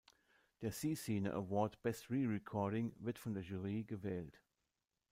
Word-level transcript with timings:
Der 0.63 0.71
Zee 0.71 0.95
Cine 0.95 1.31
Award 1.31 1.83
Best 1.83 2.09
Re-Recording 2.09 2.91
wird 2.97 3.19
von 3.19 3.35
der 3.35 3.43
Jury 3.43 3.83
gewählt. 3.83 4.41